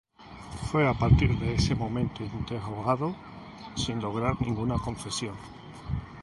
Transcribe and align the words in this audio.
Fue 0.71 0.87
a 0.87 0.95
partir 0.95 1.37
de 1.37 1.53
ese 1.53 1.75
momento 1.75 2.23
interrogado, 2.23 3.15
sin 3.75 3.99
lograr 4.01 4.35
ninguna 4.41 4.79
confesión. 4.79 5.35